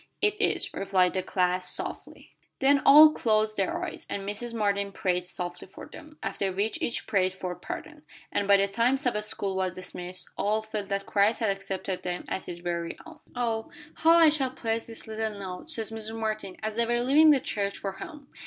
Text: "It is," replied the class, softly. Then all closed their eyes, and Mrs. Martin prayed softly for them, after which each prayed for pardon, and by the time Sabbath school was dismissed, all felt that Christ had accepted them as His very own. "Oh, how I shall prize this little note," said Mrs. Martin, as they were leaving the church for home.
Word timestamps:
"It 0.19 0.41
is," 0.41 0.73
replied 0.73 1.13
the 1.13 1.21
class, 1.21 1.71
softly. 1.71 2.33
Then 2.57 2.79
all 2.87 3.11
closed 3.11 3.55
their 3.55 3.85
eyes, 3.85 4.07
and 4.09 4.27
Mrs. 4.27 4.51
Martin 4.51 4.91
prayed 4.91 5.27
softly 5.27 5.67
for 5.67 5.85
them, 5.85 6.17
after 6.23 6.51
which 6.51 6.81
each 6.81 7.05
prayed 7.05 7.33
for 7.33 7.53
pardon, 7.53 8.01
and 8.31 8.47
by 8.47 8.57
the 8.57 8.67
time 8.67 8.97
Sabbath 8.97 9.25
school 9.25 9.55
was 9.55 9.75
dismissed, 9.75 10.31
all 10.39 10.63
felt 10.63 10.89
that 10.89 11.05
Christ 11.05 11.39
had 11.41 11.51
accepted 11.51 12.01
them 12.01 12.25
as 12.29 12.47
His 12.47 12.57
very 12.61 12.97
own. 13.05 13.19
"Oh, 13.35 13.69
how 13.97 14.13
I 14.17 14.29
shall 14.29 14.49
prize 14.49 14.87
this 14.87 15.05
little 15.05 15.37
note," 15.37 15.69
said 15.69 15.85
Mrs. 15.85 16.17
Martin, 16.19 16.57
as 16.63 16.75
they 16.77 16.87
were 16.87 17.01
leaving 17.01 17.29
the 17.29 17.39
church 17.39 17.77
for 17.77 17.91
home. 17.91 18.27